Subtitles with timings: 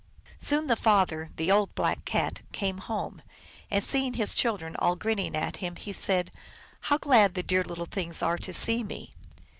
[0.39, 3.21] Soon the father, the old Black Cat, came home,
[3.69, 6.31] and, seeing his children all grinning at him, he said,
[6.79, 9.13] "How glad the dear little things are to see me."